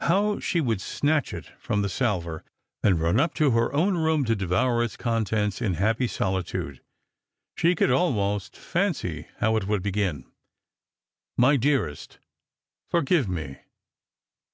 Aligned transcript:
How 0.00 0.40
she 0.40 0.62
woidd 0.62 0.80
snatch 0.80 1.34
it 1.34 1.52
from 1.58 1.82
the 1.82 1.90
salver, 1.90 2.42
and 2.82 2.98
run 2.98 3.20
up 3.20 3.34
to 3.34 3.50
her 3.50 3.70
own 3.74 3.98
room 3.98 4.24
to 4.24 4.34
devour 4.34 4.82
its 4.82 4.96
contents 4.96 5.60
in 5.60 5.74
happy 5.74 6.06
solitude! 6.06 6.80
She 7.58 7.74
could 7.74 7.90
almost 7.90 8.56
fancy 8.56 9.26
hew 9.38 9.56
it 9.58 9.66
would 9.68 9.82
begin:" 9.82 10.32
My 11.36 11.56
dearest,— 11.58 12.18
Forgive 12.90 13.28
me 13.28 13.58